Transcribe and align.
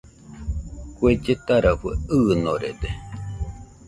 Kue 0.95 1.11
lletarafue 1.23 1.91
ɨɨnorede 2.17 2.89